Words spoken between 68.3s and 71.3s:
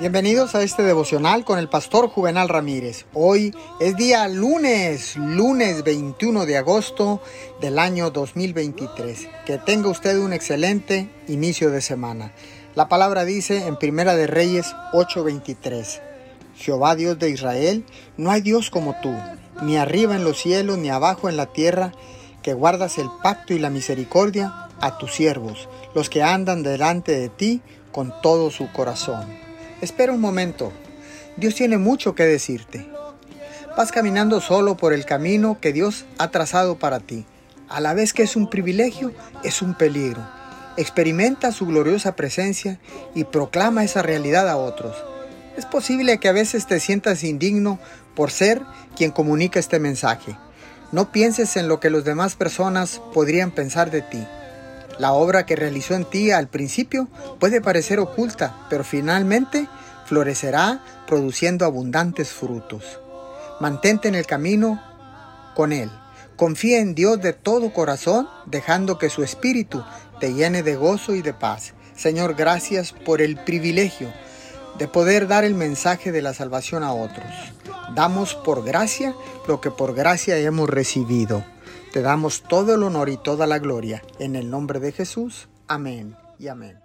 dejando que su Espíritu te llene de gozo y